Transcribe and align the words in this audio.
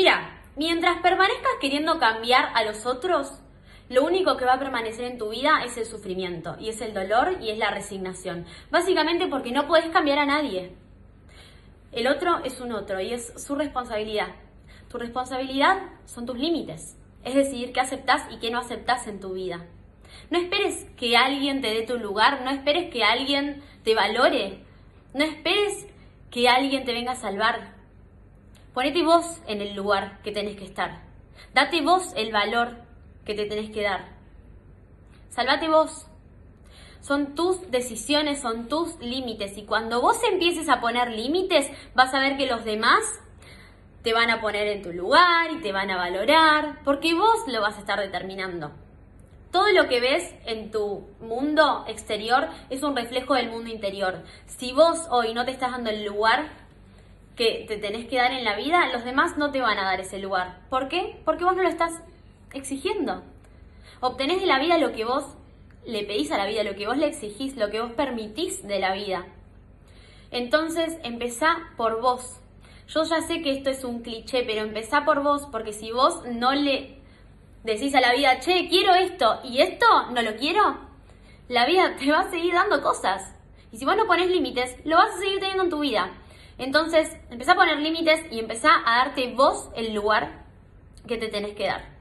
Mira, 0.00 0.30
mientras 0.56 1.02
permanezcas 1.02 1.52
queriendo 1.60 1.98
cambiar 1.98 2.52
a 2.54 2.64
los 2.64 2.86
otros, 2.86 3.34
lo 3.90 4.02
único 4.02 4.38
que 4.38 4.46
va 4.46 4.54
a 4.54 4.58
permanecer 4.58 5.04
en 5.04 5.18
tu 5.18 5.28
vida 5.28 5.62
es 5.62 5.76
el 5.76 5.84
sufrimiento, 5.84 6.56
y 6.58 6.70
es 6.70 6.80
el 6.80 6.94
dolor, 6.94 7.36
y 7.42 7.50
es 7.50 7.58
la 7.58 7.70
resignación. 7.70 8.46
Básicamente 8.70 9.26
porque 9.26 9.52
no 9.52 9.66
puedes 9.66 9.90
cambiar 9.90 10.18
a 10.18 10.24
nadie. 10.24 10.72
El 11.92 12.06
otro 12.06 12.42
es 12.44 12.62
un 12.62 12.72
otro, 12.72 12.98
y 12.98 13.12
es 13.12 13.34
su 13.36 13.56
responsabilidad. 13.56 14.28
Tu 14.88 14.96
responsabilidad 14.96 15.82
son 16.06 16.24
tus 16.24 16.38
límites, 16.38 16.96
es 17.22 17.34
decir, 17.34 17.74
qué 17.74 17.80
aceptás 17.80 18.22
y 18.30 18.38
qué 18.38 18.50
no 18.50 18.60
aceptás 18.60 19.06
en 19.06 19.20
tu 19.20 19.34
vida. 19.34 19.66
No 20.30 20.38
esperes 20.38 20.86
que 20.96 21.14
alguien 21.18 21.60
te 21.60 21.74
dé 21.74 21.82
tu 21.82 21.98
lugar, 21.98 22.40
no 22.42 22.48
esperes 22.48 22.90
que 22.90 23.04
alguien 23.04 23.62
te 23.84 23.94
valore, 23.94 24.64
no 25.12 25.24
esperes 25.24 25.86
que 26.30 26.48
alguien 26.48 26.86
te 26.86 26.94
venga 26.94 27.12
a 27.12 27.16
salvar. 27.16 27.79
Ponete 28.74 29.02
vos 29.02 29.40
en 29.48 29.60
el 29.60 29.74
lugar 29.74 30.20
que 30.22 30.30
tenés 30.30 30.56
que 30.56 30.64
estar. 30.64 31.02
Date 31.54 31.82
vos 31.82 32.12
el 32.14 32.30
valor 32.30 32.76
que 33.24 33.34
te 33.34 33.46
tenés 33.46 33.70
que 33.70 33.82
dar. 33.82 34.08
Salvate 35.30 35.68
vos. 35.68 36.06
Son 37.00 37.34
tus 37.34 37.70
decisiones, 37.70 38.40
son 38.40 38.68
tus 38.68 38.98
límites. 39.00 39.56
Y 39.56 39.62
cuando 39.62 40.00
vos 40.00 40.18
empieces 40.30 40.68
a 40.68 40.80
poner 40.80 41.10
límites, 41.10 41.68
vas 41.94 42.14
a 42.14 42.20
ver 42.20 42.36
que 42.36 42.46
los 42.46 42.64
demás 42.64 43.02
te 44.02 44.12
van 44.12 44.30
a 44.30 44.40
poner 44.40 44.68
en 44.68 44.82
tu 44.82 44.92
lugar 44.92 45.50
y 45.50 45.60
te 45.60 45.72
van 45.72 45.90
a 45.90 45.96
valorar, 45.96 46.80
porque 46.84 47.14
vos 47.14 47.44
lo 47.48 47.60
vas 47.60 47.76
a 47.76 47.80
estar 47.80 47.98
determinando. 47.98 48.70
Todo 49.50 49.72
lo 49.72 49.88
que 49.88 50.00
ves 50.00 50.32
en 50.46 50.70
tu 50.70 51.08
mundo 51.20 51.84
exterior 51.88 52.48
es 52.70 52.84
un 52.84 52.94
reflejo 52.94 53.34
del 53.34 53.50
mundo 53.50 53.68
interior. 53.68 54.22
Si 54.46 54.72
vos 54.72 55.08
hoy 55.10 55.34
no 55.34 55.44
te 55.44 55.50
estás 55.50 55.72
dando 55.72 55.90
el 55.90 56.04
lugar 56.04 56.59
que 57.40 57.64
te 57.66 57.78
tenés 57.78 58.04
que 58.04 58.18
dar 58.18 58.32
en 58.32 58.44
la 58.44 58.54
vida, 58.54 58.92
los 58.92 59.02
demás 59.02 59.38
no 59.38 59.50
te 59.50 59.62
van 59.62 59.78
a 59.78 59.84
dar 59.84 59.98
ese 59.98 60.18
lugar. 60.18 60.60
¿Por 60.68 60.88
qué? 60.88 61.18
Porque 61.24 61.44
vos 61.44 61.56
no 61.56 61.62
lo 61.62 61.70
estás 61.70 62.02
exigiendo. 62.52 63.22
Obtenés 64.00 64.42
de 64.42 64.46
la 64.46 64.58
vida 64.58 64.76
lo 64.76 64.92
que 64.92 65.06
vos 65.06 65.24
le 65.86 66.04
pedís 66.04 66.30
a 66.32 66.36
la 66.36 66.44
vida, 66.44 66.64
lo 66.64 66.74
que 66.74 66.86
vos 66.86 66.98
le 66.98 67.06
exigís, 67.06 67.56
lo 67.56 67.70
que 67.70 67.80
vos 67.80 67.92
permitís 67.92 68.62
de 68.68 68.78
la 68.78 68.92
vida. 68.92 69.24
Entonces, 70.30 70.98
empezá 71.02 71.56
por 71.78 72.02
vos. 72.02 72.40
Yo 72.88 73.04
ya 73.04 73.22
sé 73.22 73.40
que 73.40 73.52
esto 73.52 73.70
es 73.70 73.84
un 73.84 74.02
cliché, 74.02 74.42
pero 74.42 74.60
empezá 74.60 75.06
por 75.06 75.22
vos, 75.22 75.48
porque 75.50 75.72
si 75.72 75.92
vos 75.92 76.22
no 76.30 76.52
le 76.52 76.98
decís 77.64 77.94
a 77.94 78.02
la 78.02 78.12
vida, 78.12 78.38
che, 78.40 78.68
quiero 78.68 78.94
esto 78.94 79.40
y 79.44 79.62
esto 79.62 79.86
no 80.12 80.20
lo 80.20 80.36
quiero, 80.36 80.76
la 81.48 81.64
vida 81.64 81.96
te 81.96 82.12
va 82.12 82.20
a 82.20 82.30
seguir 82.30 82.52
dando 82.52 82.82
cosas. 82.82 83.34
Y 83.72 83.78
si 83.78 83.86
vos 83.86 83.96
no 83.96 84.06
pones 84.06 84.28
límites, 84.28 84.76
lo 84.84 84.98
vas 84.98 85.14
a 85.14 85.18
seguir 85.18 85.40
teniendo 85.40 85.62
en 85.62 85.70
tu 85.70 85.78
vida. 85.78 86.12
Entonces, 86.60 87.08
empezá 87.30 87.52
a 87.52 87.56
poner 87.56 87.78
límites 87.78 88.20
y 88.30 88.38
empezá 88.38 88.68
a 88.84 89.04
darte 89.04 89.32
vos 89.34 89.70
el 89.74 89.94
lugar 89.94 90.44
que 91.08 91.16
te 91.16 91.28
tenés 91.28 91.56
que 91.56 91.66
dar. 91.66 91.99